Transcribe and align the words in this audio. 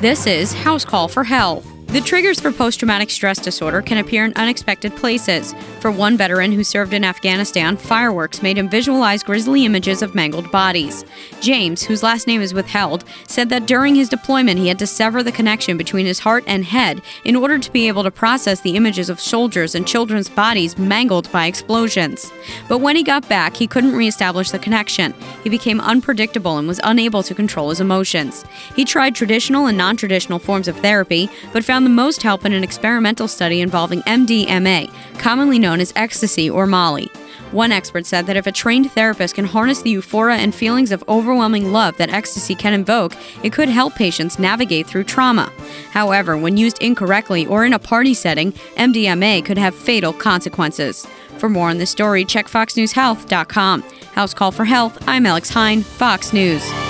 This 0.00 0.28
is 0.28 0.52
House 0.52 0.84
Call 0.84 1.08
for 1.08 1.24
Health. 1.24 1.77
The 1.88 2.02
triggers 2.02 2.38
for 2.38 2.52
post 2.52 2.80
traumatic 2.80 3.08
stress 3.08 3.38
disorder 3.38 3.80
can 3.80 3.96
appear 3.96 4.26
in 4.26 4.34
unexpected 4.36 4.94
places. 4.94 5.54
For 5.80 5.90
one 5.90 6.18
veteran 6.18 6.52
who 6.52 6.62
served 6.62 6.92
in 6.92 7.02
Afghanistan, 7.02 7.78
fireworks 7.78 8.42
made 8.42 8.58
him 8.58 8.68
visualize 8.68 9.22
grisly 9.22 9.64
images 9.64 10.02
of 10.02 10.14
mangled 10.14 10.50
bodies. 10.50 11.06
James, 11.40 11.82
whose 11.82 12.02
last 12.02 12.26
name 12.26 12.42
is 12.42 12.52
withheld, 12.52 13.04
said 13.26 13.48
that 13.48 13.66
during 13.66 13.94
his 13.94 14.10
deployment 14.10 14.58
he 14.58 14.68
had 14.68 14.78
to 14.80 14.86
sever 14.86 15.22
the 15.22 15.32
connection 15.32 15.78
between 15.78 16.04
his 16.04 16.18
heart 16.18 16.44
and 16.46 16.62
head 16.62 17.00
in 17.24 17.34
order 17.34 17.58
to 17.58 17.72
be 17.72 17.88
able 17.88 18.02
to 18.02 18.10
process 18.10 18.60
the 18.60 18.76
images 18.76 19.08
of 19.08 19.18
soldiers 19.18 19.74
and 19.74 19.88
children's 19.88 20.28
bodies 20.28 20.76
mangled 20.76 21.32
by 21.32 21.46
explosions. 21.46 22.30
But 22.68 22.78
when 22.82 22.96
he 22.96 23.02
got 23.02 23.26
back, 23.30 23.56
he 23.56 23.66
couldn't 23.66 23.96
reestablish 23.96 24.50
the 24.50 24.58
connection. 24.58 25.14
He 25.42 25.48
became 25.48 25.80
unpredictable 25.80 26.58
and 26.58 26.68
was 26.68 26.80
unable 26.84 27.22
to 27.22 27.34
control 27.34 27.70
his 27.70 27.80
emotions. 27.80 28.44
He 28.76 28.84
tried 28.84 29.14
traditional 29.14 29.68
and 29.68 29.78
non 29.78 29.96
traditional 29.96 30.38
forms 30.38 30.68
of 30.68 30.76
therapy, 30.80 31.30
but 31.54 31.64
found 31.64 31.77
found 31.78 31.86
the 31.86 31.90
most 31.90 32.24
help 32.24 32.44
in 32.44 32.52
an 32.52 32.64
experimental 32.64 33.28
study 33.28 33.60
involving 33.60 34.00
MDMA, 34.00 34.92
commonly 35.20 35.60
known 35.60 35.78
as 35.78 35.92
ecstasy 35.94 36.50
or 36.50 36.66
Molly. 36.66 37.06
One 37.52 37.70
expert 37.70 38.04
said 38.04 38.26
that 38.26 38.36
if 38.36 38.48
a 38.48 38.52
trained 38.52 38.90
therapist 38.90 39.36
can 39.36 39.44
harness 39.44 39.80
the 39.82 39.90
euphoria 39.90 40.38
and 40.38 40.52
feelings 40.52 40.90
of 40.90 41.04
overwhelming 41.08 41.70
love 41.70 41.96
that 41.98 42.12
ecstasy 42.12 42.56
can 42.56 42.72
invoke, 42.72 43.14
it 43.44 43.52
could 43.52 43.68
help 43.68 43.94
patients 43.94 44.40
navigate 44.40 44.88
through 44.88 45.04
trauma. 45.04 45.52
However, 45.92 46.36
when 46.36 46.56
used 46.56 46.82
incorrectly 46.82 47.46
or 47.46 47.64
in 47.64 47.72
a 47.72 47.78
party 47.78 48.12
setting, 48.12 48.50
MDMA 48.76 49.44
could 49.44 49.56
have 49.56 49.72
fatal 49.72 50.12
consequences. 50.12 51.06
For 51.36 51.48
more 51.48 51.70
on 51.70 51.78
this 51.78 51.92
story, 51.92 52.24
check 52.24 52.48
FoxNewsHealth.com. 52.48 53.82
House 54.14 54.34
Call 54.34 54.50
for 54.50 54.64
Health, 54.64 54.98
I'm 55.06 55.26
Alex 55.26 55.48
Hein, 55.50 55.82
Fox 55.82 56.32
News. 56.32 56.87